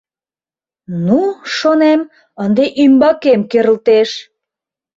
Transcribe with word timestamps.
«Ну,— 1.05 1.21
шонем,— 1.55 2.01
ынде 2.43 2.65
ӱмбакем 2.83 3.41
керылтеш!» 3.51 4.09